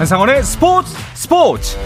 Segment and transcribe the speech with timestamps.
[0.00, 1.76] 한상원의 스포츠 스포츠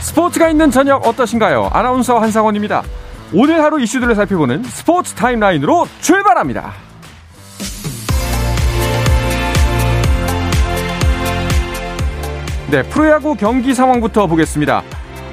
[0.00, 1.68] 스포츠가 있는 저녁 어떠신가요?
[1.70, 2.84] 아나운서 한상원입니다.
[3.34, 6.72] 오늘 하루 이슈들을 살펴보는 스포츠 타임라인으로 출발합니다.
[12.70, 14.82] 네, 프로야구 경기 상황부터 보겠습니다.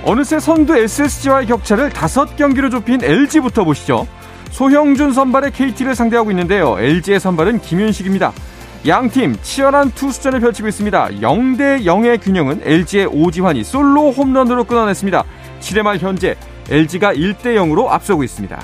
[0.03, 4.05] 어느새 선두 SSG와의 격차를 5경기로 좁힌 LG부터 보시죠.
[4.55, 6.79] 소형준 선발의 KT를 상대하고 있는데요.
[6.79, 8.31] LG의 선발은 김윤식입니다.
[8.87, 11.07] 양팀 치열한 투수전을 펼치고 있습니다.
[11.09, 15.25] 0대 0의 균형은 LG의 오지환이 솔로 홈런으로 끊어냈습니다.
[15.59, 16.37] 7회 말 현재
[16.69, 18.57] LG가 1대 0으로 앞서고 있습니다.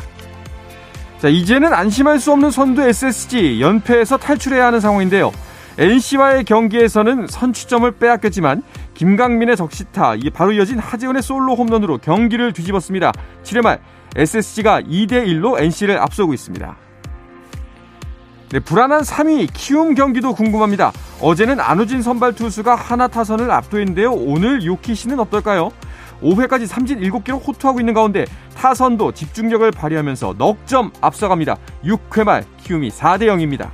[1.19, 5.33] 자, 이제는 안심할 수 없는 선두 SSG 연패에서 탈출해야 하는 상황인데요.
[5.77, 13.11] NC와의 경기에서는 선취점을 빼앗겼지만 김강민의 적시타, 바로 이어진 하재훈의 솔로 홈런으로 경기를 뒤집었습니다.
[13.43, 13.81] 7회 말
[14.15, 16.75] SSG가 2대 1로 NC를 앞서고 있습니다.
[18.49, 20.91] 네, 불안한 3위 키움 경기도 궁금합니다.
[21.21, 24.11] 어제는 안우진 선발 투수가 하나 타선을 압도했는데요.
[24.11, 25.71] 오늘 요키시는 어떨까요?
[26.21, 31.57] 5회까지 삼진 7개로 호투하고 있는 가운데 타선도 집중력을 발휘하면서 넉 점 앞서갑니다.
[31.85, 33.69] 6회 말 키움이 4대 0입니다.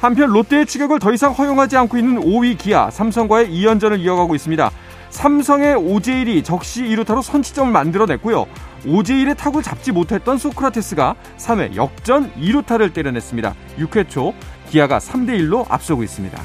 [0.00, 4.70] 한편 롯데의 추격을 더 이상 허용하지 않고 있는 5위 기아, 삼성과의 2연전을 이어가고 있습니다.
[5.10, 8.46] 삼성의 오제일이 적시 2루타로 선취점을 만들어냈고요.
[8.86, 13.54] 오제일의 타구를 잡지 못했던 소크라테스가 3회 역전 2루타를 때려냈습니다.
[13.78, 14.34] 6회 초
[14.68, 16.40] 기아가 3대1로 앞서고 있습니다.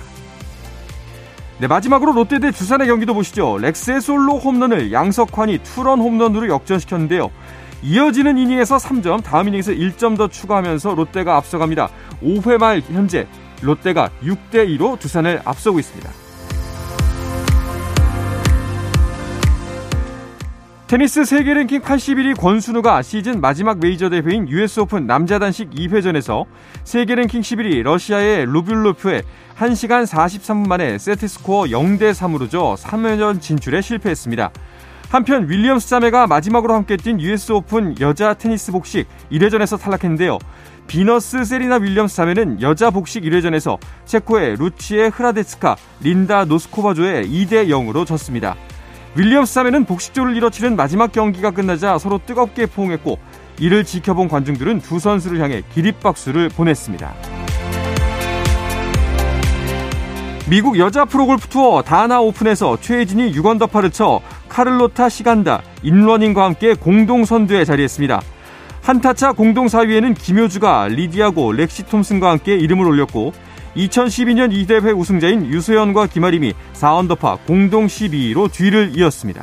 [1.60, 3.58] 네, 마지막으로 롯데 대 두산의 경기도 보시죠.
[3.60, 7.32] 렉스의 솔로 홈런을 양석환이 투런 홈런으로 역전시켰는데요.
[7.82, 11.90] 이어지는 이닝에서 3점, 다음 이닝에서 1점 더 추가하면서 롯데가 앞서갑니다.
[12.22, 13.28] 5회 말 현재
[13.62, 16.25] 롯데가 6대2로 두산을 앞서고 있습니다.
[20.88, 26.46] 테니스 세계 랭킹 81위 권순우가 시즌 마지막 메이저 대회인 US 오픈 남자 단식 2회전에서
[26.84, 29.24] 세계 랭킹 11위 러시아의 루블료프에
[29.58, 34.52] 1시간 43분 만에 세트 스코어 0대 3으로 져 3회전 진출에 실패했습니다.
[35.10, 40.38] 한편 윌리엄스 자매가 마지막으로 함께 뛴 US 오픈 여자 테니스 복식 1회전에서 탈락했는데요.
[40.86, 48.06] 비너스 세리나 윌리엄스 자매는 여자 복식 1회전에서 체코의 루치에 흐라데츠카, 린다 노스코바 조에 2대 0으로
[48.06, 48.56] 졌습니다.
[49.18, 53.18] 윌리엄스 자매는 복식조를 이뤄 치르는 마지막 경기가 끝나자 서로 뜨겁게 포옹했고
[53.60, 57.14] 이를 지켜본 관중들은 두 선수를 향해 기립박수를 보냈습니다.
[60.50, 67.64] 미국 여자 프로골프 투어 다나 오픈에서 최혜진이 6언더파를 쳐 카를로타 시간다 인뤄닝과 함께 공동 선두에
[67.64, 68.22] 자리했습니다.
[68.82, 73.34] 한타차 공동 4위에는 김효주가 리디아 고 렉시 톰슨과 함께 이름을 올렸고
[73.76, 79.42] 2012년 이 대회 우승자인 유소연과 김아림이 4언더파 공동 12위로 뒤를 이었습니다.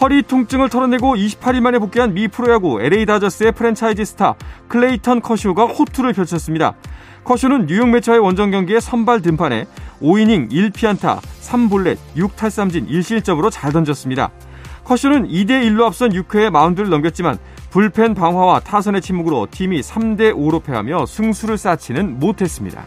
[0.00, 4.34] 허리 통증을 털어내고 28일 만에 복귀한 미 프로야구 LA 다저스의 프랜차이즈 스타
[4.68, 6.74] 클레이턴 커쇼가 호투를 펼쳤습니다.
[7.22, 9.66] 커쇼는 뉴욕 메츠와의 원정 경기에 선발 등판해
[10.02, 14.32] 5이닝 1피안타 3볼넷 6탈삼진 1실점으로 잘 던졌습니다.
[14.82, 17.38] 커쇼는 2대1로 앞선 6회에 마운드를 넘겼지만
[17.72, 22.84] 불펜 방화와 타선의 침묵으로 팀이 3대 5로 패하며 승수를 쌓지는 못했습니다.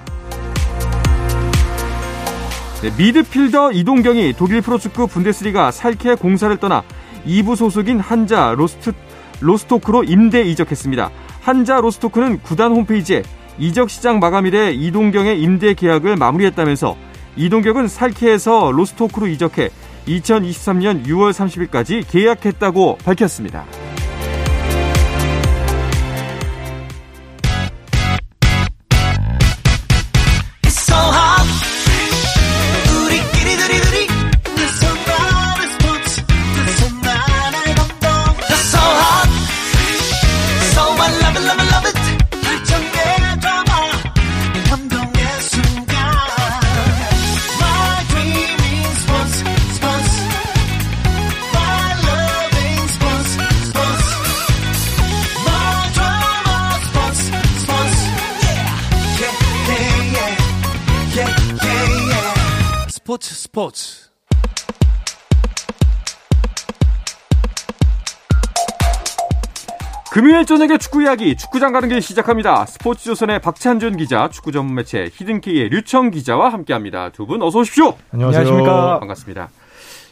[2.84, 6.84] 네, 미드필더 이동경이 독일 프로축구 분데스리가 샬케 04를 떠나
[7.26, 8.94] 2부 소속인 한자 로스트,
[9.42, 11.10] 로스토크로 임대 이적했습니다.
[11.42, 13.24] 한자 로스토크는 구단 홈페이지에
[13.58, 16.96] 이적 시장 마감일에 이동경의 임대 계약을 마무리했다면서
[17.38, 19.70] 이동경은 샬케에서 로스토크로 이적해
[20.08, 23.66] 2023년 6월 30일까지 계약했다고 밝혔습니다.
[63.16, 64.10] 스포츠 스포츠
[70.12, 72.66] 금요일 저녁에 축구 이야기 축구장 가는 길 시작합니다.
[72.66, 77.10] 스포츠조선의 박찬준 기자, 축구 전문 매체 히든케이의 류청 기자와 함께합니다.
[77.10, 77.98] 두 분 어서 오십시오.
[78.12, 79.00] 안녕하십니까.
[79.00, 79.50] 반갑습니다.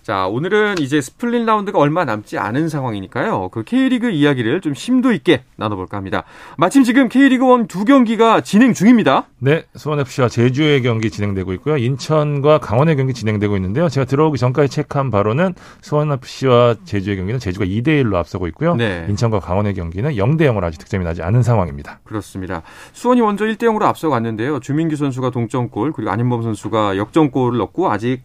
[0.03, 3.47] 자, 오늘은 이제 스플릿 라운드가 얼마 남지 않은 상황이니까요.
[3.53, 6.25] 그 K리그 이야기를 좀 심도 있게 나눠볼까 합니다.
[6.57, 9.27] 마침 지금 K리그 1 두 경기가 진행 중입니다.
[9.39, 11.77] 네, 수원FC와 제주의 경기 진행되고 있고요.
[11.77, 13.87] 인천과 강원의 경기 진행되고 있는데요.
[13.87, 18.75] 제가 들어오기 전까지 체크한 바로는 수원FC와 제주의 경기는 제주가 2대 1로 앞서고 있고요.
[18.75, 19.05] 네.
[19.07, 22.01] 인천과 강원의 경기는 0대 0으로 아직 득점이 나지 않은 상황입니다.
[22.03, 22.61] 그렇습니다.
[22.91, 24.59] 수원이 먼저 1대 0으로 앞서갔는데요.
[24.59, 28.23] 주민규 선수가 동점골 그리고 안인범 선수가 역전골을 넣고 아직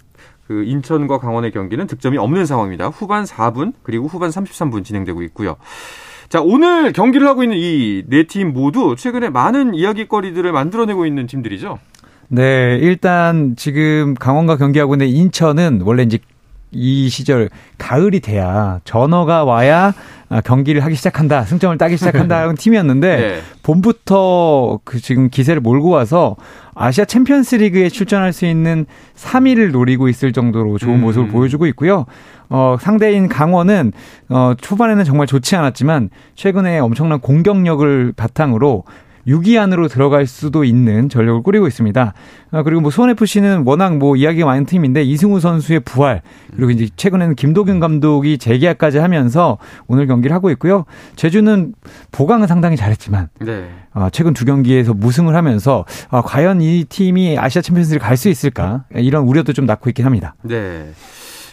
[0.48, 2.88] 그 인천과 강원의 경기는 득점이 없는 상황입니다.
[2.88, 5.56] 후반 4분 그리고 후반 33분 진행되고 있고요.
[6.30, 11.78] 자, 오늘 경기를 하고 있는 이 네 팀 모두 최근에 많은 이야기거리들을 만들어내고 있는 팀들이죠.
[12.28, 16.18] 네, 일단 지금 강원과 경기하고 있는 인천은 원래 이제
[16.70, 17.48] 이 시절
[17.78, 19.94] 가을이 돼야 전어가 와야
[20.30, 23.40] 아, 경기를 하기 시작한다, 승점을 따기 시작한다는 팀이었는데 네.
[23.62, 26.36] 봄부터 그 지금 기세를 몰고 와서
[26.74, 28.84] 아시아 챔피언스리그에 출전할 수 있는
[29.16, 31.00] 3위를 노리고 있을 정도로 좋은 음.
[31.00, 32.04] 모습을 보여주고 있고요.
[32.50, 33.92] 어, 상대인 강원은
[34.28, 38.84] 어, 초반에는 정말 좋지 않았지만 최근에 엄청난 공격력을 바탕으로
[39.28, 42.14] 6위 안으로 들어갈 수도 있는 전력을 꾸리고 있습니다.
[42.50, 46.22] 아, 그리고 뭐 수원FC는 워낙 뭐 이야기가 많은 팀인데 이승우 선수의 부활
[46.56, 50.84] 그리고 이제 최근에는 김도균 감독이 재계약까지 하면서 오늘 경기를 하고 있고요.
[51.16, 51.74] 제주는
[52.10, 53.68] 보강은 상당히 잘했지만 네.
[53.92, 58.84] 아, 최근 두 경기에서 무승을 하면서 아, 과연 이 팀이 아시아 챔피언스를 갈 수 있을까
[58.96, 60.34] 이런 우려도 좀 낳고 있긴 합니다.
[60.42, 60.90] 네.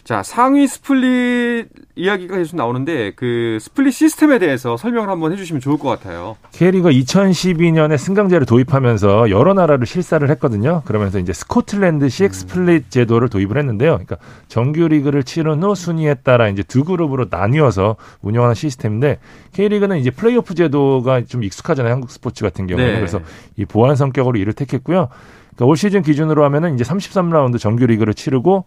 [0.05, 5.89] 자, 상위 스플릿 이야기가 계속 나오는데 그 스플릿 시스템에 대해서 설명을 한번 해주시면 좋을 것
[5.89, 6.37] 같아요.
[6.51, 10.83] K리그가 2012년에 승강제를 도입하면서 여러 나라를 실사를 했거든요.
[10.85, 12.29] 그러면서 이제 스코틀랜드식 음.
[12.29, 13.93] 스플릿 제도를 도입을 했는데요.
[13.93, 14.17] 그러니까
[14.47, 19.17] 정규 리그를 치른 후 순위에 따라 이제 두 그룹으로 나뉘어서 운영하는 시스템인데
[19.53, 21.91] K리그는 이제 플레이오프 제도가 좀 익숙하잖아요.
[21.91, 22.91] 한국 스포츠 같은 경우는.
[22.91, 22.95] 네.
[22.97, 23.21] 그래서
[23.57, 25.09] 이 보완 성격으로 이를 택했고요.
[25.55, 28.65] 그러니까 올 시즌 기준으로 하면은 이제 33라운드 정규 리그를 치르고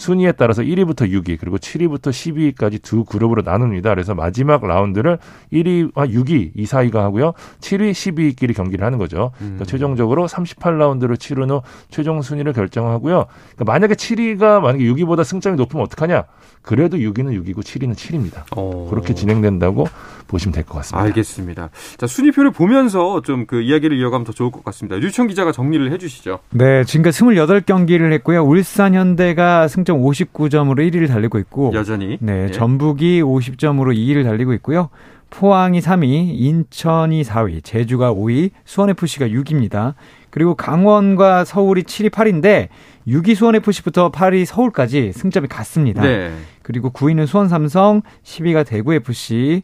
[0.00, 3.90] 순위에 따라서 1위부터 6위 그리고 7위부터 12위까지 두 그룹으로 나눕니다.
[3.90, 5.18] 그래서 마지막 라운드를
[5.52, 7.32] 1위와 6위, 2, 4위가 하고요.
[7.60, 9.32] 7위, 12위끼리 경기를 하는 거죠.
[9.38, 9.66] 그러니까 음.
[9.66, 11.60] 최종적으로 38라운드를 치른 후
[11.90, 13.26] 최종 순위를 결정하고요.
[13.56, 16.24] 그러니까 만약에 7위가 만약에 6위보다 승점이 높으면 어떡하냐?
[16.62, 18.56] 그래도 6위는 6위고 7위는 7입니다.
[18.56, 18.86] 오.
[18.88, 19.86] 그렇게 진행된다고
[20.28, 21.02] 보시면 될 것 같습니다.
[21.06, 21.70] 알겠습니다.
[21.96, 24.96] 자, 순위표를 보면서 좀 그 이야기를 이어가면 더 좋을 것 같습니다.
[24.96, 26.38] 류청 기자가 정리를 해 주시죠.
[26.50, 28.42] 네, 지금까지 28경기를 했고요.
[28.44, 32.50] 울산 현대가 승점 59점으로 1위를 달리고 있고 여전히 네, 예.
[32.50, 34.90] 전북이 50점으로 2위를 달리고 있고요.
[35.30, 39.94] 포항이 3위, 인천이 4위, 제주가 5위, 수원FC가 6위입니다.
[40.30, 42.68] 그리고 강원과 서울이 7위, 8위인데
[43.06, 46.02] 6위 수원FC부터 8위 서울까지 승점이 같습니다.
[46.02, 46.32] 네.
[46.62, 49.62] 그리고 9위는 수원 삼성, 10위가 대구FC,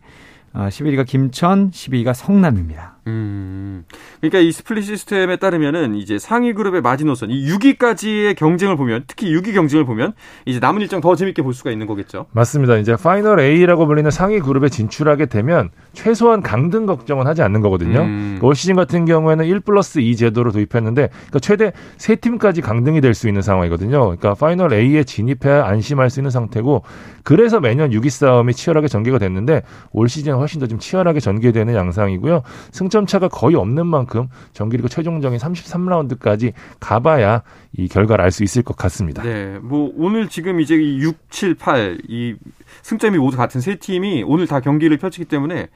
[0.55, 2.96] 11위가 아, 김천, 12위가 성남입니다.
[3.07, 3.85] 음.
[4.21, 9.55] 그러니까 이 스플릿 시스템에 따르면은 이제 상위 그룹의 마지노선 이 6위까지의 경쟁을 보면 특히 6위
[9.55, 10.13] 경쟁을 보면
[10.45, 12.27] 이제 남은 일정 더 재밌게 볼 수가 있는 거겠죠.
[12.33, 12.77] 맞습니다.
[12.79, 18.01] 이제 파이널 A라고 불리는 상위 그룹에 진출하게 되면 최소한 강등 걱정은 하지 않는 거거든요.
[18.01, 18.39] 음.
[18.43, 23.29] 올 시즌 같은 경우에는 1 플러스 2 제도를 도입했는데 그러니까 최대 3팀까지 강등이 될 수
[23.29, 23.99] 있는 상황이거든요.
[24.01, 26.83] 그러니까 파이널 A에 진입해야 안심할 수 있는 상태고
[27.23, 29.63] 그래서 매년 6위 싸움이 치열하게 전개가 됐는데
[29.93, 32.43] 올 시즌은 훨씬 더 좀 치열하게 전개되는 양상이고요.
[32.73, 37.43] 승점 10점 차가 거의 없는 만큼 정규리그 최종적인 33라운드까지 가봐야
[37.77, 39.23] 이 결과를 알 수 있을 것 같습니다.
[39.23, 39.59] 네.
[39.61, 42.35] 뭐 오늘 지금 이제 6, 7, 8 이
[42.83, 45.69] 승점이 모두 같은 세 팀이 오늘 다 경기를 펼치기 때문에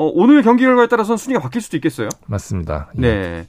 [0.00, 2.08] 어, 오늘 경기 결과에 따라서는 순위가 바뀔 수도 있겠어요.
[2.26, 2.88] 맞습니다.
[2.96, 3.00] 예.
[3.02, 3.46] 네.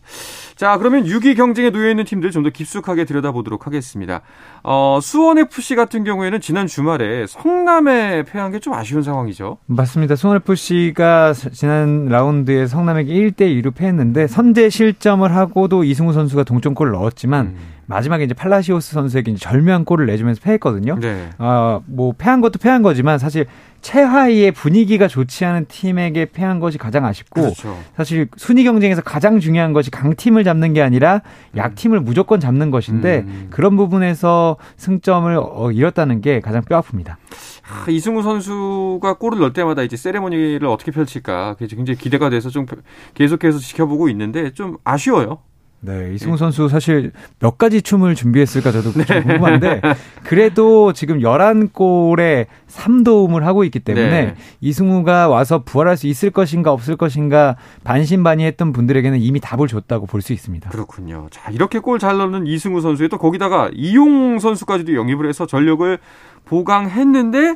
[0.58, 4.22] 자, 그러면 6위 경쟁에 놓여 있는 팀들 좀 더 깊숙하게 들여다보도록 하겠습니다.
[4.64, 9.60] 어, 수원 FC 같은 경우에는 지난 주말에 성남에 패한 게 좀 아쉬운 상황이죠.
[9.68, 10.16] 맞습니다.
[10.18, 17.46] 수원 FC가 지난 라운드에 성남에게 1대 2로 패했는데 선제 실점을 하고도 이승우 선수가 동점골을 넣었지만
[17.46, 17.58] 음.
[17.92, 20.98] 마지막에 이제 팔라시오스 선수에게 절묘한 골을 내주면서 패했거든요.
[21.00, 21.30] 네.
[21.38, 23.46] 어, 뭐 패한 것도 패한 거지만 사실
[23.82, 27.78] 최하위의 분위기가 좋지 않은 팀에게 패한 것이 가장 아쉽고 그렇죠.
[27.96, 31.22] 사실 순위 경쟁에서 가장 중요한 것이 강팀을 잡는 게 아니라
[31.58, 32.06] 약팀을 음.
[32.06, 33.48] 무조건 잡는 것인데 음.
[33.50, 37.16] 그런 부분에서 승점을 어, 잃었다는 게 가장 뼈아픕니다.
[37.64, 42.66] 아, 이승우 선수가 골을 넣을 때마다 이제 세레모니를 어떻게 펼칠까 굉장히 기대가 돼서 좀
[43.14, 45.40] 계속해서 지켜보고 있는데 좀 아쉬워요.
[45.84, 49.04] 네, 이승우 선수 사실 몇 가지 춤을 준비했을까 저도 네.
[49.04, 49.82] 좀 궁금한데
[50.24, 54.36] 그래도 지금 11골에 3도움을 하고 있기 때문에 네.
[54.62, 60.34] 이승우가 와서 부활할 수 있을 것인가 없을 것인가 반신반의했던 분들에게는 이미 답을 줬다고 볼 수
[60.34, 60.70] 있습니다.
[60.70, 61.28] 그렇군요.
[61.32, 65.98] 자, 이렇게 골 잘 넣는 이승우 선수에 또 거기다가 이용 선수까지도 영입을 해서 전력을
[66.46, 67.56] 보강했는데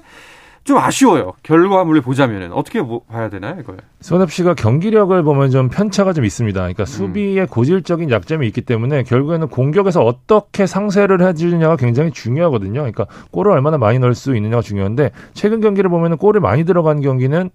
[0.65, 1.33] 좀 아쉬워요.
[1.43, 3.77] 결과물을 보자면은 어떻게 봐야 되나요, 이걸?
[4.01, 6.59] 손흥 씨가 경기력을 보면 좀 편차가 좀 있습니다.
[6.59, 6.85] 그러니까 음.
[6.85, 12.79] 수비에 고질적인 약점이 있기 때문에 결국에는 공격에서 어떻게 상세를 해주느냐가 굉장히 중요하거든요.
[12.79, 17.51] 그러니까 골을 얼마나 많이 넣을 수 있느냐가 중요한데 최근 경기를 보면은 골이 많이 들어간 경기는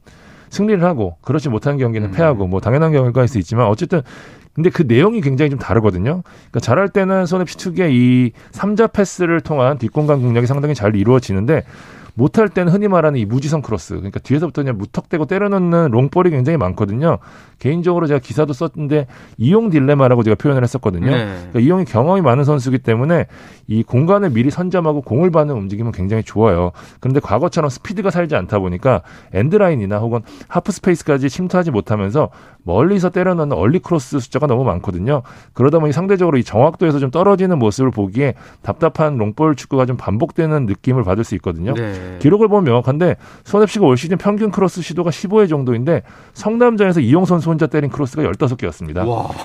[0.50, 2.12] 승리를 하고 그렇지 못한 경기는 음.
[2.12, 4.02] 패하고 뭐 당연한 경우일 수 있지만 어쨌든
[4.52, 6.23] 근데 그 내용이 굉장히 좀 다르거든요.
[6.23, 11.64] 그러니까 잘할 때는 손흥 씨 특유의 이 삼자 패스를 통한 뒷공간 공략이 상당히 잘 이루어지는데
[12.21, 13.95] 못할 때는 흔히 말하는 이 무지성 크로스.
[13.95, 17.17] 그러니까 뒤에서부터 그냥 무턱대고 때려넣는 롱볼이 굉장히 많거든요.
[17.59, 19.07] 개인적으로 제가 기사도 썼는데
[19.39, 21.11] 이용 딜레마라고 제가 표현을 했었거든요.
[21.11, 21.25] 네.
[21.25, 23.25] 그러니까 이용이 경험이 많은 선수기 때문에
[23.71, 26.73] 이 공간을 미리 선점하고 공을 받는 움직임은 굉장히 좋아요.
[26.99, 32.31] 그런데 과거처럼 스피드가 살지 않다 보니까 엔드라인이나 혹은 하프 스페이스까지 침투하지 못하면서
[32.65, 35.23] 멀리서 때려넣는 얼리 크로스 숫자가 너무 많거든요.
[35.53, 41.05] 그러다 보니 상대적으로 이 정확도에서 좀 떨어지는 모습을 보기에 답답한 롱볼 축구가 좀 반복되는 느낌을
[41.05, 41.73] 받을 수 있거든요.
[41.75, 42.19] 네.
[42.19, 46.03] 기록을 보면 명확한데 수원FC가 올 시즌 평균 크로스 시도가 15회 정도인데
[46.35, 49.05] 성남전에서 이용 선수 혼자 때린 크로스가 15개였습니다.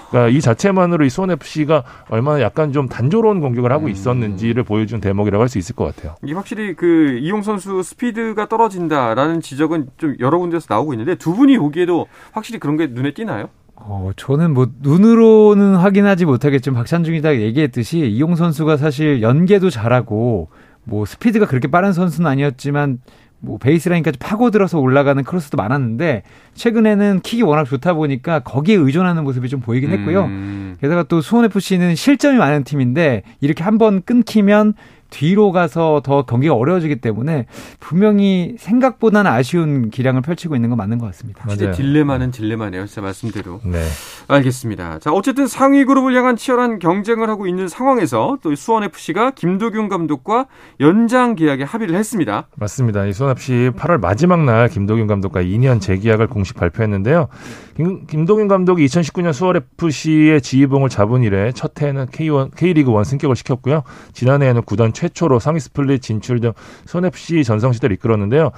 [0.10, 3.92] 그러니까 이 자체만으로 수원FC가 얼마나 약간 좀 단조로운 공격을 하고 음.
[3.92, 6.16] 있었 는지를 보여준 대목이라고 할 수 있을 것 같아요.
[6.24, 11.58] 이게 확실히 그 이용 선수 스피드가 떨어진다라는 지적은 좀 여러 군데서 나오고 있는데 두 분이
[11.58, 13.50] 보기에도 확실히 그런 게 눈에 띄나요?
[13.76, 20.50] 어, 저는 뭐 눈으로는 확인하지 못하겠지만 박찬중이 다 얘기했듯이 이용 선수가 사실 연계도 잘하고
[20.84, 23.00] 뭐 스피드가 그렇게 빠른 선수는 아니었지만
[23.46, 26.24] 뭐 베이스라인까지 파고들어서 올라가는 크로스도 많았는데
[26.56, 30.26] 최근에는 킥이 워낙 좋다 보니까 거기에 의존하는 모습이 좀 보이긴 했고요.
[30.26, 30.78] 음.
[30.82, 34.74] 게다가 또 수원 FC는 실점이 많은 팀인데 이렇게 한번 끊기면
[35.10, 37.46] 뒤로 가서 더 경기가 어려워지기 때문에
[37.80, 41.46] 분명히 생각보다는 아쉬운 기량을 펼치고 있는 건 맞는 것 같습니다.
[41.46, 41.74] 맞아요.
[41.74, 42.86] 딜레마는 딜레마네요.
[42.86, 43.62] 진짜 말씀대로.
[43.64, 43.84] 네.
[44.28, 45.00] 알겠습니다.
[45.00, 50.48] 자, 어쨌든 상위 그룹을 향한 치열한 경쟁을 하고 있는 상황에서 또 수원 FC가 김도균 감독과
[50.80, 52.48] 연장 계약에 합의를 했습니다.
[52.56, 53.06] 맞습니다.
[53.06, 57.28] 이 수원 FC 8월 마지막 날 김도균 감독과 2년 재계약을 공식 발표했는데요.
[57.76, 63.36] 김, 김도균 감독이 2019년 수원 FC의 지휘봉을 잡은 이래 첫 해에는 K1, K리그 1 승격을
[63.36, 63.84] 시켰고요.
[64.14, 66.54] 지난해에는 구단 최초로 상위 스플릿 진출 등
[66.86, 68.52] 수원 FC 전성 시대를 이끌었는데요.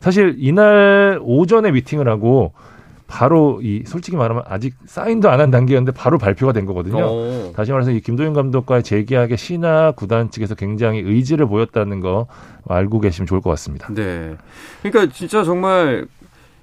[0.00, 2.52] 사실 이날 오전에 미팅을 하고
[3.08, 7.04] 바로 이 솔직히 말하면 아직 사인도 안 한 단계였는데 바로 발표가 된 거거든요.
[7.06, 7.52] 오.
[7.56, 12.26] 다시 말해서 이 김도윤 감독과의 재계약에 신하 구단 측에서 굉장히 의지를 보였다는 거
[12.68, 13.88] 알고 계시면 좋을 것 같습니다.
[13.94, 14.36] 네.
[14.82, 16.06] 그러니까 진짜 정말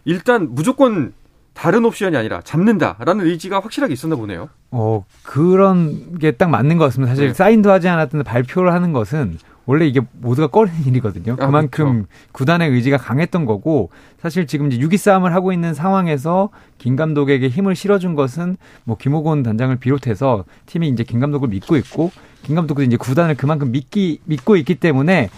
[0.05, 1.13] 일단 무조건
[1.55, 4.50] 다른 옵션이 아니라 잡는다라는 의지가 확실하게 있었나 보네요.
[4.77, 7.13] 어, 그런 게 딱 맞는 것 같습니다.
[7.13, 7.34] 사실 네.
[7.34, 11.34] 사인도 하지 않았던 발표를 하는 것은 원래 이게 모두가 꺼리는 일이거든요.
[11.39, 12.08] 아, 그만큼 그렇죠.
[12.34, 13.89] 구단의 의지가 강했던 거고
[14.22, 19.44] 사실 지금 이제 유기 싸움을 하고 있는 상황에서 김 감독에게 힘을 실어준 것은 뭐 김호곤
[19.44, 22.12] 단장을 비롯해서 팀이 이제 김 감독을 믿고 있고
[22.44, 25.29] 김 감독도 이제 구단을 그만큼 믿기 믿고 있기 때문에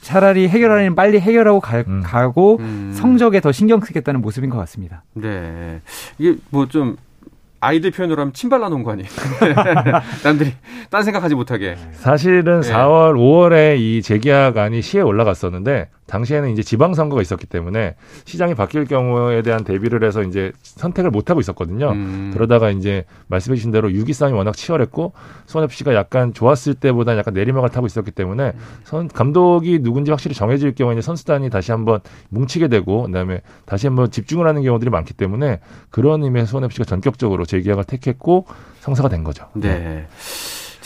[0.00, 2.02] 차라리 해결하려면 빨리 해결하고 가, 음.
[2.32, 2.92] 고 음.
[2.94, 5.02] 성적에 더 신경 쓰겠다는 모습인 것 같습니다.
[5.14, 5.80] 네.
[6.18, 6.96] 이게 뭐 좀
[7.60, 9.08] 아이들 표현으로 하면 침발라 놓은 거 아니에요?
[10.24, 10.52] 남들이
[10.90, 11.76] 딴 생각하지 못하게.
[11.92, 12.72] 사실은 네.
[12.72, 19.64] 4월, 5월에 이 재계약안이 시에 올라갔었는데 당시에는 이제 지방선거가 있었기 때문에 시장이 바뀔 경우에 대한
[19.64, 21.90] 대비를 해서 이제 선택을 못 하고 있었거든요.
[21.90, 22.30] 음.
[22.32, 25.12] 그러다가 이제 말씀해 주신 대로 유기 싸움이 워낙 치열했고
[25.46, 28.52] 손협 씨가 약간 좋았을 때보다 약간 내리막을 타고 있었기 때문에
[28.84, 34.46] 선 감독이 누군지 확실히 정해질 경우에 선수단이 다시 한번 뭉치게 되고 그다음에 다시 한번 집중을
[34.46, 35.60] 하는 경우들이 많기 때문에
[35.90, 38.46] 그런 의미에서 손협 씨가 전격적으로 재계약을 택했고
[38.80, 39.46] 성사가 된 거죠.
[39.54, 40.06] 네.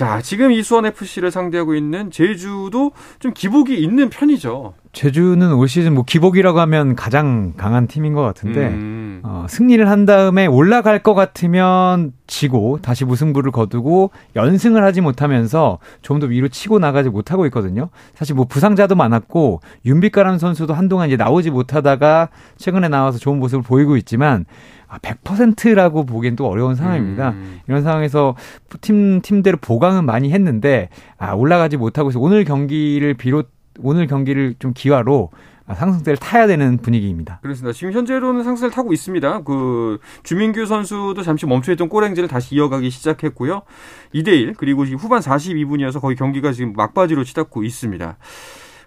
[0.00, 4.72] 자, 지금 이수원 FC를 상대하고 있는 제주도 좀 기복이 있는 편이죠.
[4.94, 9.20] 제주는 올 시즌 뭐 기복이라고 하면 가장 강한 팀인 것 같은데 음.
[9.22, 16.18] 어, 승리를 한 다음에 올라갈 것 같으면 지고 다시 무승부를 거두고 연승을 하지 못하면서 좀
[16.18, 17.90] 더 위로 치고 나가지 못하고 있거든요.
[18.14, 23.98] 사실 뭐 부상자도 많았고 윤빛가람 선수도 한동안 이제 나오지 못하다가 최근에 나와서 좋은 모습을 보이고
[23.98, 24.46] 있지만
[24.90, 27.30] 아, 100%라고 보기엔 또 어려운 상황입니다.
[27.30, 27.60] 음.
[27.68, 28.34] 이런 상황에서
[28.80, 32.18] 팀, 팀대로 보강은 많이 했는데, 아, 올라가지 못하고 있어.
[32.18, 35.30] 오늘 경기를 비롯, 오늘 경기를 좀 기화로
[35.72, 37.38] 상승세를 타야 되는 분위기입니다.
[37.40, 37.72] 그렇습니다.
[37.72, 39.44] 지금 현재로는 상승세를 타고 있습니다.
[39.44, 43.62] 그 주민규 선수도 잠시 멈춰있던 골행지를 다시 이어가기 시작했고요.
[44.12, 48.16] 2대1 그리고 후반 42분이어서 거의 경기가 지금 막바지로 치닫고 있습니다.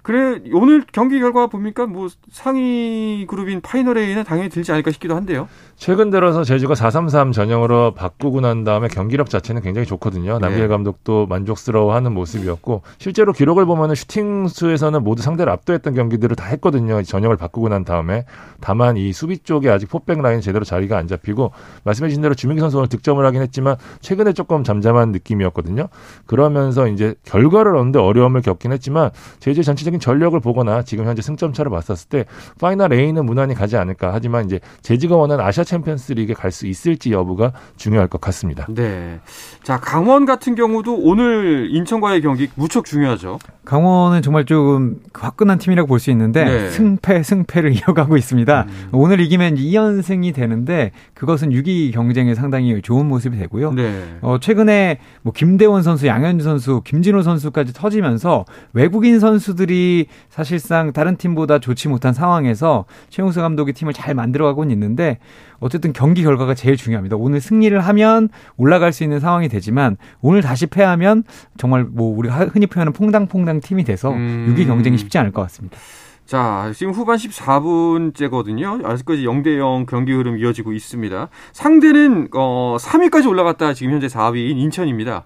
[0.04, 1.86] 그래 오늘 경기 결과 봅니까?
[1.86, 5.48] 뭐 상위 그룹인 파이널에는 당연히 들지 않을까 싶기도 한데요.
[5.78, 10.40] 최근 들어서 제주가 433 전형으로 바꾸고 난 다음에 경기력 자체는 굉장히 좋거든요.
[10.40, 10.68] 남기일 네.
[10.68, 17.02] 감독도 만족스러워하는 모습이었고 실제로 기록을 보면은 슈팅 수에서는 모두 상대를 압도했던 경기들을 다 했거든요.
[17.02, 18.26] 전형을 바꾸고 난 다음에
[18.60, 21.52] 다만 이 수비 쪽에 아직 포백 라인 제대로 자리가 안 잡히고
[21.86, 25.88] 말씀해주신 대로 주민규 선수 오늘 득점을 하긴 했지만 최근에 조금 잠잠한 느낌이었거든요.
[26.26, 31.54] 그러면서 이제 결과를 얻는데 어려움을 겪긴 했지만 제주의 전체적인 전반적인 전력을 보거나 지금 현재 승점
[31.54, 32.26] 차를 봤었을 때
[32.60, 34.14] 파이널 A는 무난히 가지 않을까.
[34.14, 38.68] 하지만 이제 제주가 원하는 아시아 챔피언스 리그에 갈 수 있을지 여부가 중요할 것 같습니다.
[38.70, 39.20] 네.
[39.64, 43.40] 자, 강원 같은 경우도 오늘 인천과의 경기 무척 중요하죠.
[43.66, 46.70] 강원은 정말 좀 화끈한 팀이라고 볼 수 있는데 네.
[46.70, 48.66] 승패 승패를 이어가고 있습니다.
[48.68, 48.90] 음.
[48.92, 53.72] 오늘 이기면 2연승이 되는데 그것은 6위 경쟁에 상당히 좋은 모습이 되고요.
[53.74, 54.18] 네.
[54.22, 58.44] 어, 최근에 뭐 김대원 선수, 양현준 선수, 김진호 선수까지 터지면서
[58.74, 65.20] 외국인 선수들이 사실상 다른 팀보다 좋지 못한 상황에서 최용수 감독이 팀을 잘 만들어가고는 있는데
[65.60, 67.16] 어쨌든 경기 결과가 제일 중요합니다.
[67.18, 71.24] 오늘 승리를 하면 올라갈 수 있는 상황이 되지만 오늘 다시 패하면
[71.58, 74.54] 정말 뭐 우리가 흔히 표현하는 퐁당퐁당 팀이 돼서 음.
[74.56, 75.78] 6위 경쟁이 쉽지 않을 것 같습니다.
[76.26, 78.86] 자, 지금 후반 14분째거든요.
[78.86, 81.28] 아직까지 0대 0 경기 흐름 이어지고 있습니다.
[81.52, 85.26] 상대는 어 3위까지 올라갔다 지금 현재 4위인 인천입니다.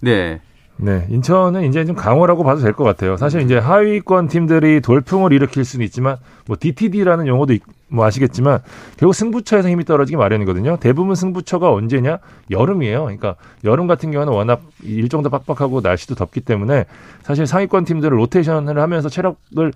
[0.00, 0.40] 네.
[0.76, 3.16] 네, 인천은 이제 좀 강호라고 봐도 될 것 같아요.
[3.16, 7.54] 사실 이제 하위권 팀들이 돌풍을 일으킬 수는 있지만 뭐 DTD라는 용어도
[7.94, 8.60] 뭐 아시겠지만
[8.96, 10.76] 결국 승부처에서 힘이 떨어지기 마련이거든요.
[10.78, 12.18] 대부분 승부처가 언제냐?
[12.50, 13.04] 여름이에요.
[13.04, 16.84] 그러니까 여름 같은 경우는 워낙 일정도 빡빡하고 날씨도 덥기 때문에
[17.22, 19.72] 사실 상위권 팀들을 로테이션을 하면서 체력을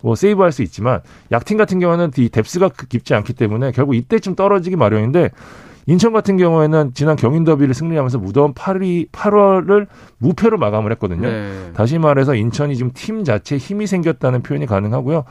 [0.00, 1.00] 뭐 세이브할 수 있지만
[1.32, 5.30] 약팀 같은 경우는 이 뎁스가 깊지 않기 때문에 결국 이때쯤 떨어지기 마련인데
[5.88, 9.86] 인천 같은 경우에는 지난 경인 더비를 승리하면서 무더운 8위 8월을
[10.18, 11.26] 무패로 마감을 했거든요.
[11.26, 11.72] 네.
[11.72, 15.24] 다시 말해서 인천이 지금 팀 자체에 힘이 생겼다는 표현이 가능하고요.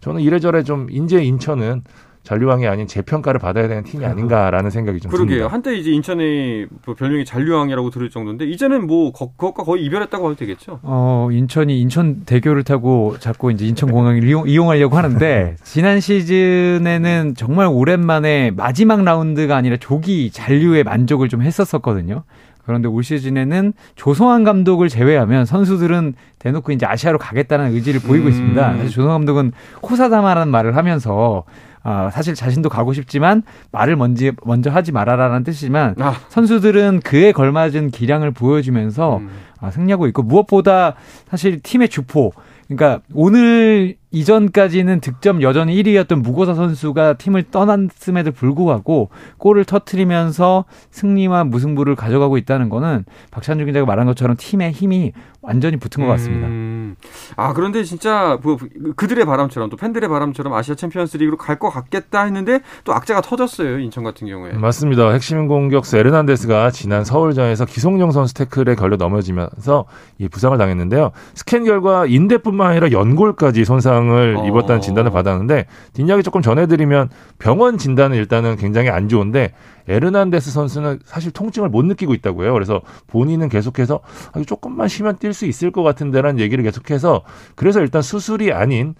[0.00, 1.82] 저는 이래저래 좀 인제 인천은
[2.24, 5.36] 잔류왕이 아닌 재평가를 받아야 되는 팀이 아닌가라는 생각이 좀 그러게요.
[5.36, 5.54] 듭니다.
[5.54, 10.80] 한때 이제 인천의 뭐 별명이 잔류왕이라고 들을 정도인데 이제는 뭐 그것과 거의 이별했다고 해도 되겠죠.
[10.82, 17.66] 어 인천이 인천 대교를 타고 자꾸 이제 인천 공항을 이용, 이용하려고 하는데 지난 시즌에는 정말
[17.66, 22.24] 오랜만에 마지막 라운드가 아니라 조기 잔류에 만족을 좀 했었었거든요.
[22.64, 28.30] 그런데 올 시즌에는 조성환 감독을 제외하면 선수들은 대놓고 이제 아시아로 가겠다는 의지를 보이고 음.
[28.30, 28.84] 있습니다.
[28.84, 29.52] 조성환 감독은
[29.82, 31.44] 호사다마라는 말을 하면서
[31.86, 36.14] 아, 사실 자신도 가고 싶지만 말을 먼저 먼저 하지 말아라라는 뜻이지만 아.
[36.30, 39.28] 선수들은 그에 걸맞은 기량을 보여주면서 음.
[39.60, 40.94] 아, 승리하고 있고 무엇보다
[41.28, 42.32] 사실 팀의 주포
[42.68, 51.96] 그러니까 오늘 이전까지는 득점 여전히 1위였던 무고사 선수가 팀을 떠났음에도 불구하고 골을 터트리면서 승리와 무승부를
[51.96, 56.46] 가져가고 있다는 거는 박찬주 기자가 말한 것처럼 팀의 힘이 완전히 붙은 것 같습니다.
[56.46, 56.96] 음.
[57.36, 58.56] 아 그런데 진짜 뭐
[58.96, 64.02] 그들의 바람처럼 또 팬들의 바람처럼 아시아 챔피언스리그로 갈 것 같겠다 했는데 또 악재가 터졌어요 인천
[64.02, 64.52] 같은 경우에.
[64.54, 65.12] 맞습니다.
[65.12, 69.84] 핵심 공격수 에르난데스가 지난 서울전에서 기성용 선수 태클에 걸려 넘어지면서
[70.18, 71.12] 이 부상을 당했는데요.
[71.34, 74.46] 스캔 결과 인대뿐만 아니라 연골까지 손상 부상을 어.
[74.46, 79.52] 입었다는 진단을 받았는데 뒷이야기 조금 전해드리면 병원 진단은 일단은 굉장히 안 좋은데
[79.88, 82.52] 에르난데스 선수는 사실 통증을 못 느끼고 있다고 해요.
[82.52, 84.00] 그래서 본인은 계속해서
[84.46, 87.22] 조금만 쉬면 뛸 수 있을 것 같은데라는 얘기를 계속해서
[87.54, 88.94] 그래서 일단 수술이 아닌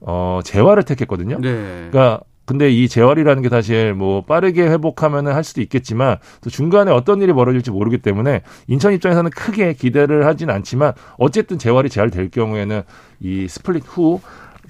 [0.00, 1.38] 어 재활을 택했거든요.
[1.40, 1.88] 네.
[1.90, 7.22] 그러니까 근데 이 재활이라는 게 사실 뭐 빠르게 회복하면은 할 수도 있겠지만 또 중간에 어떤
[7.22, 12.82] 일이 벌어질지 모르기 때문에 인천 입장에서는 크게 기대를 하진 않지만 어쨌든 재활이 잘 될 경우에는
[13.20, 14.20] 이 스플릿 후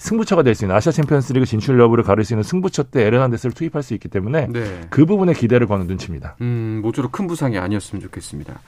[0.01, 3.83] 승부처가 될 수 있는 아시아 챔피언스리그 진출 여부를 가릴 수 있는 승부처 때 에르난데스를 투입할
[3.83, 4.81] 수 있기 때문에 네.
[4.91, 6.37] 그 부분에 기대를 거는 눈치입니다.
[6.41, 8.61] 음, 모쪼록 큰 부상이 아니었으면 좋겠습니다.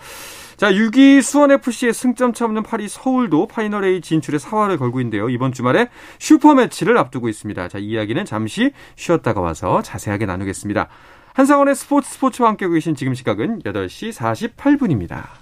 [0.57, 5.29] 자, 6위 수원FC의 승점 차 없는 8위 서울도 파이널 A 진출에 사활을 걸고 있는데요.
[5.29, 7.69] 이번 주말에 슈퍼 매치를 앞두고 있습니다.
[7.69, 10.89] 자, 이야기는 잠시 쉬었다가 와서 자세하게 나누겠습니다.
[11.35, 15.42] 한상원의 스포츠 스포츠와 함께 계신 지금 시각은 8시 48분입니다.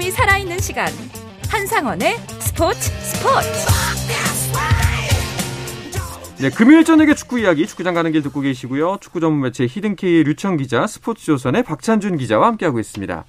[0.00, 0.88] 짜릿함이 살아있는 시간
[1.48, 3.48] 한상원의 스포츠 스포츠
[6.38, 8.96] 네, 금요일 저녁에 축구 이야기 축구장 가는 길 듣고 계시고요.
[9.02, 13.24] 축구 전문 매체 히든K의 류청 기자, 스포츠조선의 박찬준 기자와 함께하고 있습니다.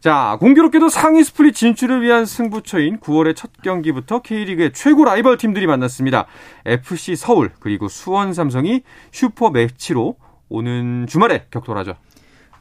[0.00, 6.26] 자, 공교롭게도 상위 스플릿 진출을 위한 승부처인 9월의 첫 경기부터 K리그의 최고 라이벌 팀들이 만났습니다.
[6.66, 10.16] FC 서울 그리고 수원 삼성이 슈퍼 매치로
[10.48, 11.94] 오는 주말에 격돌하죠.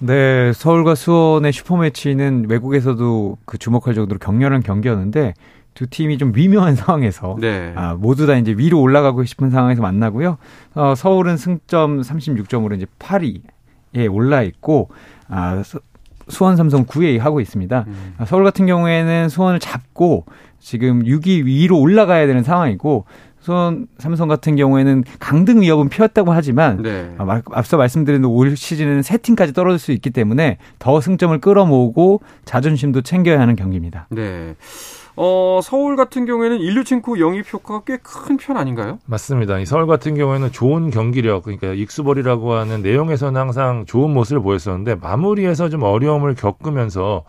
[0.06, 5.34] 네, 서울과 수원의 슈퍼매치는 외국에서도 그 주목할 정도로 격렬한 경기였는데
[5.74, 7.72] 두 팀이 좀 미묘한 상황에서 네.
[7.78, 10.38] 아, 모두 다 이제 위로 올라가고 싶은 상황에서 만나고요.
[10.76, 14.90] 어, 서울은 승점 36점으로 이제 8위에 올라 있고
[15.30, 15.64] 아,
[16.28, 17.86] 수원 삼성 9위 하고 있습니다.
[17.88, 18.14] 음.
[18.18, 20.26] 아, 서울 같은 경우에는 수원을 잡고
[20.60, 23.06] 지금 6위 위로 올라가야 되는 상황이고
[23.44, 27.14] 수원 삼성 같은 경우에는 강등 위협은 피었다고 하지만 네.
[27.18, 33.02] 아, 앞서 말씀드린 올 시즌에는 세 팀까지 떨어질 수 있기 때문에 더 승점을 끌어모으고 자존심도
[33.02, 34.08] 챙겨야 하는 경기입니다.
[34.12, 34.56] 네.
[35.16, 38.98] 어, 서울 같은 경우에는 일류첸코 영입 효과가 꽤 큰 편 아닌가요?
[39.06, 39.60] 맞습니다.
[39.60, 45.70] 이 서울 같은 경우에는 좋은 경기력, 그러니까 익수벌이라고 하는 내용에서는 항상 좋은 모습을 보였었는데 마무리에서
[45.70, 47.26] 좀 어려움을 겪으면서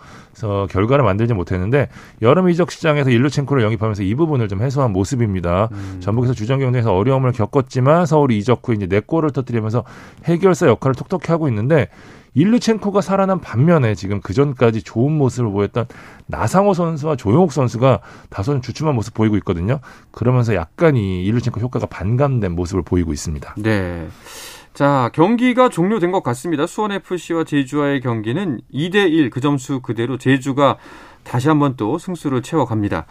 [0.70, 1.88] 결과를 만들지 못했는데
[2.22, 5.68] 여름 이적 시장에서 일루첸코를 영입하면서 이 부분을 좀 해소한 모습입니다.
[5.72, 5.98] 음.
[6.00, 9.84] 전북에서 주전 경쟁에서 어려움을 겪었지만 서울이 이적 후 이제 네 골을 터뜨리면서
[10.24, 11.88] 해결사 역할을 톡톡히 하고 있는데
[12.34, 15.86] 일루첸코가 살아난 반면에 지금 그 전까지 좋은 모습을 보였던
[16.26, 19.80] 나상호 선수와 조용욱 선수가 다소 주춤한 모습 보이고 있거든요.
[20.10, 23.54] 그러면서 약간 이 일루첸코 효과가 반감된 모습을 보이고 있습니다.
[23.58, 24.08] 네.
[24.74, 26.66] 자, 경기가 종료된 것 같습니다.
[26.66, 30.78] 수원FC와 제주와의 경기는 2대1 그 점수 그대로 제주가
[31.22, 33.06] 다시 한번 또 승수를 채워갑니다.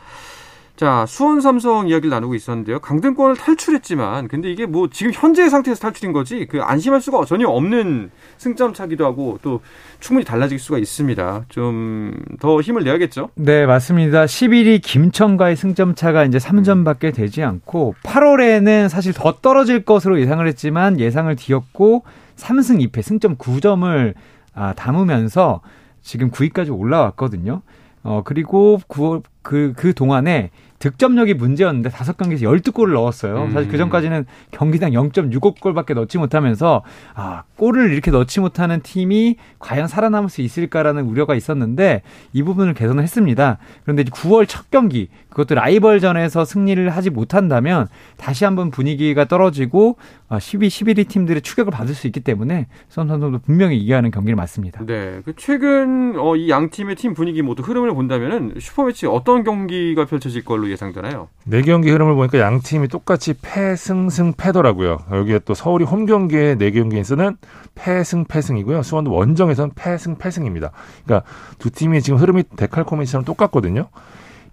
[0.76, 2.80] 자, 수원 삼성 이야기를 나누고 있었는데요.
[2.80, 8.10] 강등권을 탈출했지만, 근데 이게 뭐 지금 현재 상태에서 탈출인 거지, 그 안심할 수가 전혀 없는
[8.38, 9.62] 승점 차기도 하고, 또
[10.00, 11.46] 충분히 달라질 수가 있습니다.
[11.50, 13.30] 좀 더 힘을 내야겠죠?
[13.36, 14.26] 네, 맞습니다.
[14.26, 21.00] 11위 김천과의 승점 차가 이제 3점밖에 되지 않고, 8월에는 사실 더 떨어질 것으로 예상을 했지만,
[21.00, 22.04] 예상을 뒤엎고,
[22.36, 24.14] 3승 2패 승점 9점을
[24.56, 25.62] 아, 담으면서
[26.02, 27.62] 지금 9위까지 올라왔거든요.
[28.04, 30.52] 어, 그리고 9월, 그, 그 동안에
[30.84, 33.50] 득점력이 문제였는데 다섯 경기에서 열두 골을 넣었어요.
[33.54, 33.78] 사실 그 음.
[33.78, 36.84] 전까지는 경기당 0.65골밖에 넣지 못하면서
[37.15, 42.02] 아, 골을 이렇게 넣지 못하는 팀이 과연 살아남을 수 있을까라는 우려가 있었는데
[42.34, 43.60] 이 부분을 개선을 했습니다.
[43.84, 49.98] 그런데 이제 9월 첫 경기 그것도 라이벌전에서 승리를 하지 못한다면 다시 한번 분위기가 떨어지고
[50.38, 54.36] 12, 아, 11위 팀들의 추격을 받을 수 있기 때문에 수원 선수도 분명히 이겨야 하는 경기를
[54.36, 54.86] 맞습니다.
[54.86, 55.22] 네.
[55.24, 60.69] 그 최근 어, 이양 팀의 팀 분위기 모두 흐름을 본다면은 슈퍼매치 어떤 경기가 펼쳐질 걸로
[60.74, 61.30] 예상되나요?
[61.46, 65.00] 네 경기 흐름을 보니까 양 팀이 똑같이 패승승 패더라고요.
[65.12, 67.38] 여기에 또 서울이 홈 경기에 네 경기에서는
[67.76, 68.84] 패승 패승이고요.
[68.84, 70.72] 수원도 원정에서는 패승 패승입니다.
[71.06, 73.88] 그러니까 두 팀이 지금 흐름이 데칼코미처럼 똑같거든요.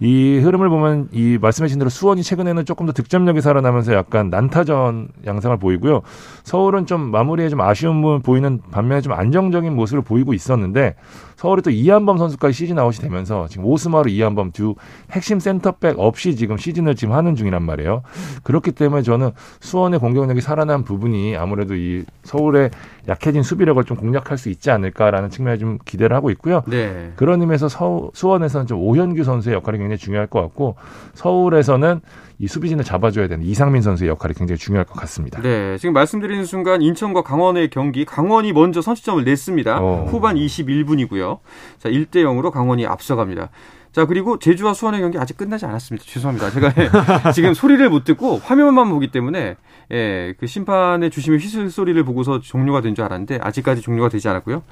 [0.02, 5.58] 이 흐름을 보면 이 말씀해주신 대로 수원이 최근에는 조금 더 득점력이 살아나면서 약간 난타전 양상을
[5.58, 6.00] 보이고요.
[6.42, 10.94] 서울은 좀 마무리에 좀 아쉬운 부분 보이는 반면에 좀 안정적인 모습을 보이고 있었는데
[11.36, 14.74] 서울이 또 이한범 선수까지 시즌 아웃이 되면서 지금 오스마르 이한범 두
[15.10, 18.02] 핵심 센터백 없이 지금 시즌을 지금 하는 중이란 말이에요.
[18.42, 22.70] 그렇기 때문에 저는 수원의 공격력이 살아난 부분이 아무래도 이 서울의
[23.08, 26.62] 약해진 수비력을 좀 공략할 수 있지 않을까라는 측면에 좀 기대를 하고 있고요.
[26.66, 27.12] 네.
[27.16, 30.76] 그런 의미에서 서, 수원에서는 좀 오현규 선수의 역할이 굉장히 중요할 것 같고
[31.14, 32.00] 서울에서는
[32.38, 35.42] 이 수비진을 잡아줘야 되는 이상민 선수의 역할이 굉장히 중요할 것 같습니다.
[35.42, 39.78] 네, 지금 말씀드리는 순간 인천과 강원의 경기 강원이 먼저 선취점을 냈습니다.
[39.80, 40.06] 어.
[40.10, 41.38] 후반 21분이고요.
[41.78, 43.50] 자, 1대 0으로 강원이 앞서갑니다.
[43.92, 46.04] 자, 그리고 제주와 수원의 경기 아직 끝나지 않았습니다.
[46.06, 46.50] 죄송합니다.
[46.50, 49.56] 제가 지금 소리를 못 듣고 화면만 보기 때문에
[49.92, 54.62] 예, 그 심판의 주심의 휘슬 소리를 보고서 종료가 된 줄 알았는데 아직까지 종료가 되지 않았고요.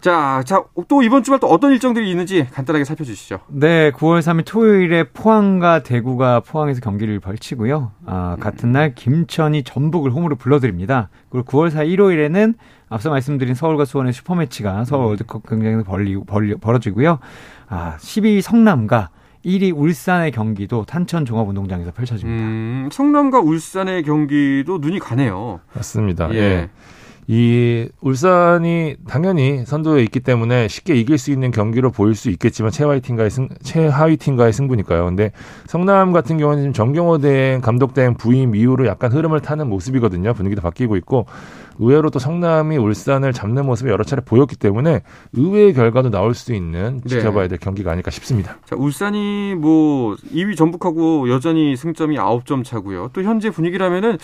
[0.00, 3.40] 자, 자, 또 이번 주말 또 어떤 일정들이 있는지 간단하게 살펴주시죠.
[3.48, 7.92] 네, 9월 3일 토요일에 포항과 대구가 포항에서 경기를 벌치고요.
[8.06, 11.10] 아, 같은 날 김천이 전북을 홈으로 불러드립니다.
[11.28, 12.54] 그리고 9월 4일 일요일에는
[12.88, 17.18] 앞서 말씀드린 서울과 수원의 슈퍼매치가 서울 월드컵 경쟁에서 벌리, 벌리, 벌어지고요.
[17.68, 19.10] 아, 12위 성남과
[19.44, 22.44] 1위 울산의 경기도 탄천 종합운동장에서 펼쳐집니다.
[22.44, 25.60] 음, 성남과 울산의 경기도 눈이 가네요.
[25.74, 26.32] 맞습니다.
[26.34, 26.38] 예.
[26.38, 26.70] 예.
[27.32, 33.00] 이 울산이 당연히 선두에 있기 때문에 쉽게 이길 수 있는 경기로 보일 수 있겠지만 최하위
[33.02, 35.04] 팀과의 승 최하위 팀과의 승부니까요.
[35.04, 35.30] 근데
[35.68, 40.34] 성남 같은 경우는 지금 정경호 대행 감독 대행 부임 이후로 약간 흐름을 타는 모습이거든요.
[40.34, 41.26] 분위기도 바뀌고 있고
[41.78, 47.00] 의외로 또 성남이 울산을 잡는 모습을 여러 차례 보였기 때문에 의외의 결과도 나올 수 있는
[47.04, 47.10] 네.
[47.10, 48.58] 지켜봐야 될 경기가 아닐까 싶습니다.
[48.64, 53.10] 자, 울산이 뭐 2위 전북하고 여전히 승점이 9점 차고요.
[53.12, 54.18] 또 현재 분위기라면은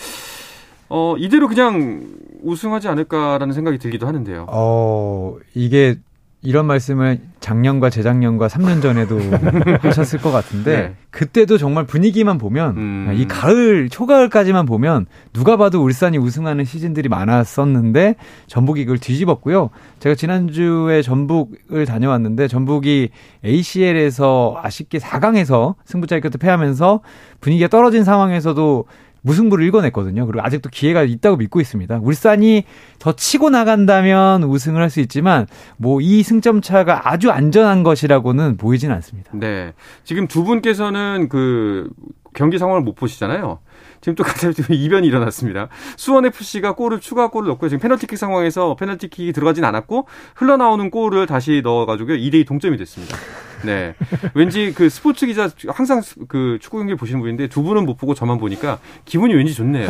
[0.89, 2.01] 어, 이대로 그냥
[2.43, 4.47] 우승하지 않을까라는 생각이 들기도 하는데요.
[4.49, 5.97] 어, 이게
[6.43, 9.19] 이런 말씀을 작년과 재작년과 3년 전에도
[9.81, 10.95] 하셨을 것 같은데 네.
[11.09, 13.13] 그때도 정말 분위기만 보면 음.
[13.17, 19.71] 이 가을 초가을까지만 보면 누가 봐도 울산이 우승하는 시즌들이 많았었는데 전북이 이걸 뒤집었고요.
[19.99, 23.09] 제가 지난주에 전북을 다녀왔는데 전북이
[23.43, 27.01] ACL에서 아쉽게 4강에서 승부차기 끝에 패하면서
[27.41, 28.85] 분위기가 떨어진 상황에서도
[29.27, 30.25] 무승부를 읽어냈거든요.
[30.25, 31.99] 그리고 아직도 기회가 있다고 믿고 있습니다.
[32.01, 32.63] 울산이
[32.99, 35.45] 더 치고 나간다면 우승을 할 수 있지만
[35.77, 39.31] 뭐 이 승점 차가 아주 안전한 것이라고는 보이진 않습니다.
[39.33, 39.73] 네.
[40.05, 41.89] 지금 두 분께서는 그
[42.33, 43.59] 경기 상황을 못 보시잖아요.
[44.01, 45.69] 지금 또 갑자기 이변이 일어났습니다.
[45.95, 51.61] 수원 FC가 골을 추가 골을 넣고 지금 페널티킥 상황에서 페널티킥이 들어가진 않았고 흘러나오는 골을 다시
[51.63, 53.17] 넣어가지고 2대2 동점이 됐습니다.
[53.65, 53.95] 네.
[54.33, 58.37] 왠지 그 스포츠 기자 항상 그 축구 경기 보시는 분인데 두 분은 못 보고 저만
[58.37, 59.87] 보니까 기분이 왠지 좋네요.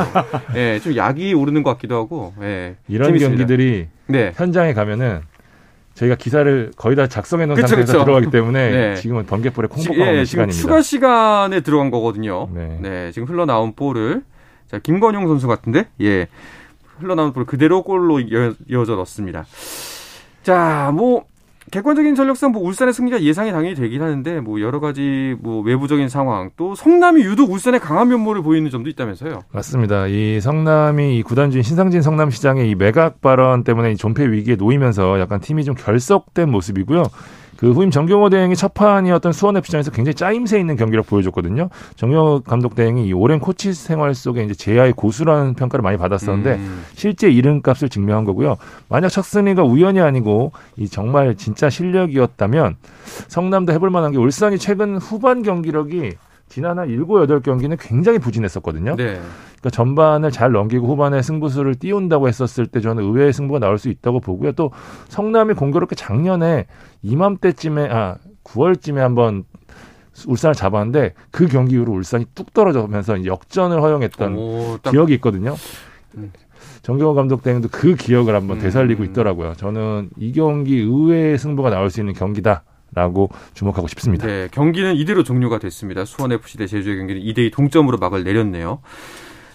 [0.56, 2.34] 예, 네, 좀 약이 오르는 것 같기도 하고.
[2.40, 2.46] 예.
[2.46, 3.46] 네, 이런 재밌습니다.
[3.46, 4.32] 경기들이 네.
[4.36, 5.22] 현장에 가면은
[5.98, 8.06] 저희가 기사를 거의 다 작성해 놓은 그쵸, 상태에서 그쵸.
[8.06, 8.96] 들어가기 때문에 네.
[8.96, 10.62] 지금은 번개볼에 콩보가 지- 예, 지금 시간입니다.
[10.62, 12.48] 추가 시간에 들어간 거거든요.
[12.54, 12.78] 네.
[12.82, 13.12] 네.
[13.12, 14.22] 지금 흘러나온 볼을
[14.68, 16.28] 자 김건용 선수 같은데 예
[17.00, 19.46] 흘러나온 볼 그대로 골로 이어, 이어져 넣습니다.
[20.44, 21.26] 자, 뭐
[21.72, 26.50] 객관적인 전력상 뭐 울산의 승리가 예상이 당연히 되긴 하는데 뭐 여러 가지 뭐 외부적인 상황
[26.56, 29.42] 또 성남이 유독 울산의 강한 면모를 보이는 점도 있다면서요.
[29.52, 30.08] 맞습니다.
[30.08, 35.42] 이 성남이 이 구단주인 신상진 성남시장의 이 매각 발언 때문에 이 존폐 위기에 놓이면서 약간
[35.42, 37.04] 팀이 좀 결석된 모습이고요.
[37.58, 41.70] 그 후임 정경호 대행이 첫 판이었던 수원 FC전에서 굉장히 짜임새 있는 경기력 보여줬거든요.
[41.96, 46.84] 정경호 감독 대행이 이 오랜 코치 생활 속에 이제 제야의 고수라는 평가를 많이 받았었는데 음.
[46.94, 48.58] 실제 이름값을 증명한 거고요.
[48.90, 52.76] 만약 첫 승리가 우연이 아니고 이 정말 진짜 실력이었다면
[53.28, 56.14] 성남도 해볼 만한 게 울산이 최근 후반 경기력이
[56.50, 58.96] 지난 한 7, 8경기는 굉장히 부진했었거든요.
[58.96, 59.20] 네.
[59.58, 64.20] 그러니까 전반을 잘 넘기고 후반에 승부수를 띄운다고 했었을 때 저는 의외의 승부가 나올 수 있다고
[64.20, 64.54] 보고요.
[64.54, 64.72] 또
[65.10, 66.66] 성남이 공교롭게 작년에
[67.02, 69.44] 이맘때쯤에 아 9월쯤에 한번
[70.26, 75.56] 울산을 잡았는데 그 경기 이후로 울산이 뚝 떨어져면서 역전을 허용했던 오, 딱 기억이 있거든요.
[76.16, 76.32] 음.
[76.82, 78.62] 정경호 감독 대행도 그 기억을 한번 음.
[78.62, 79.54] 되살리고 있더라고요.
[79.56, 82.64] 저는 이 경기 의외의 승부가 나올 수 있는 경기다
[82.98, 84.26] 라고 주목하고 싶습니다.
[84.26, 86.04] 네, 경기는 이대로 종료가 됐습니다.
[86.04, 88.80] 수원 FC 대 제주의 경기는 2대2 동점으로 막을 내렸네요.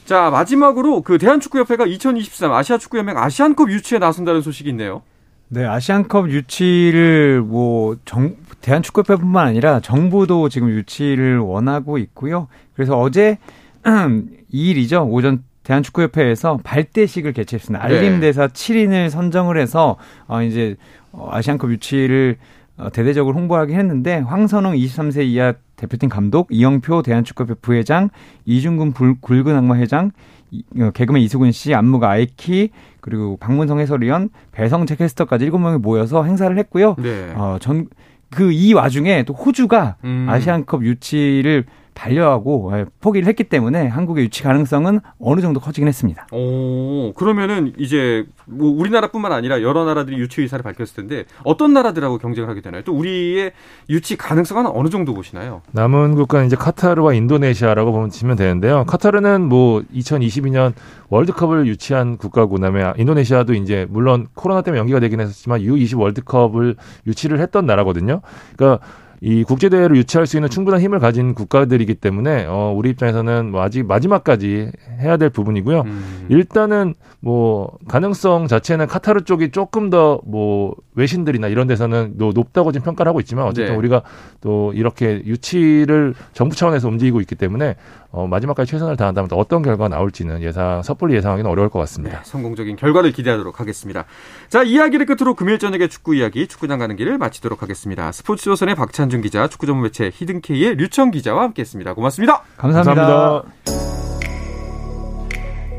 [0.04, 5.02] 자, 마지막으로 그 대한축구협회가 2023 아시아축구연맹 아시안컵 유치에 나선다는 소식이 있네요.
[5.48, 12.46] 네, 아시안컵 유치를 뭐 정, 대한축구협회뿐만 아니라 정부도 지금 유치를 원하고 있고요.
[12.74, 13.38] 그래서 어제
[14.54, 15.08] 2일이죠.
[15.10, 17.86] 오전 대한축구협회에서 발대식을 개최했습니다.
[17.86, 17.94] 네.
[17.94, 19.96] 알림 대사 7인을 선정을 해서
[20.28, 20.76] 어 이제
[21.10, 22.61] 어, 아시안컵 유치를 어,
[22.92, 28.08] 대대적으로 홍보하긴 했는데 황선홍 23세 이하 대표팀 감독, 이영표 대한축구협회 부회장,
[28.44, 30.10] 이중근 불- 굵은 악마 회장,
[30.50, 36.56] 이- 어, 개그맨 이수근 씨, 안무가 아이키, 그리고 박문성 해설위원, 배성재 캐스터까지 7명이 모여서 행사를
[36.58, 36.96] 했고요.
[36.98, 37.32] 네.
[37.34, 37.86] 어, 전,
[38.30, 40.26] 그 이 와중에 또 호주가 음.
[40.28, 46.26] 아시안컵 유치를 반려하고 예, 포기를 했기 때문에 한국의 유치 가능성은 어느 정도 커지긴 했습니다.
[46.32, 52.48] 오, 그러면은 이제 뭐 우리나라뿐만 아니라 여러 나라들이 유치 의사를 밝혔을 텐데 어떤 나라들하고 경쟁을
[52.48, 52.82] 하게 되나요?
[52.82, 53.52] 또 우리의
[53.88, 55.62] 유치 가능성은 어느 정도 보시나요?
[55.72, 58.84] 남은 국가는 이제 카타르와 인도네시아라고 보면 치면 되는데요.
[58.86, 60.72] 카타르는 뭐 2022년
[61.08, 66.76] 월드컵을 유치한 국가고 그다음에 인도네시아도 이제 물론 코로나 때문에 연기가 되긴 했었지만 U20 월드컵을
[67.06, 68.22] 유치를 했던 나라거든요.
[68.56, 68.84] 그러니까
[69.24, 73.62] 이 국제 대회를 유치할 수 있는 충분한 힘을 가진 국가들이기 때문에 어 우리 입장에서는 뭐
[73.62, 75.82] 아직 마지막까지 해야 될 부분이고요.
[75.82, 76.26] 음.
[76.28, 82.84] 일단은 뭐 가능성 자체는 카타르 쪽이 조금 더 뭐 외신들이나 이런 데서는 또 높다고 지금
[82.84, 83.78] 평가를 하고 있지만 어쨌든 네.
[83.78, 84.02] 우리가
[84.40, 87.76] 또 이렇게 유치를 정부 차원에서 움직이고 있기 때문에
[88.12, 92.20] 어 마지막까지 최선을 다한다면 또 어떤 결과가 나올지는 예상 섣불리 예상하기는 어려울 것 네, 같습니다.
[92.24, 94.04] 성공적인 결과를 기대하도록 하겠습니다.
[94.50, 98.12] 자, 이야기를 끝으로 금요일 저녁에 축구 이야기, 축구장 가는 길을 마치도록 하겠습니다.
[98.12, 101.94] 스포츠조선의 박찬준 기자, 축구 전문 매체 히든케이의 류청 기자와 함께했습니다.
[101.94, 102.42] 고맙습니다.
[102.58, 103.44] 감사합니다.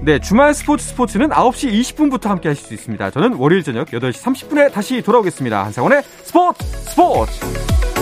[0.01, 3.11] 네, 주말 스포츠 스포츠는 9시 20분부터 함께 하실 수 있습니다.
[3.11, 5.63] 저는 월요일 저녁 8시 30분에 다시 돌아오겠습니다.
[5.65, 7.92] 한상원의 스포츠 스포츠!